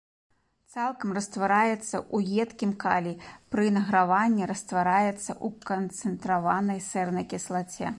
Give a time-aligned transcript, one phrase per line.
[0.75, 3.13] Цалкам раствараецца ў едкім калі,
[3.57, 7.85] пры награванні раствараецца ў канцэнтраванай сернай кіслаце.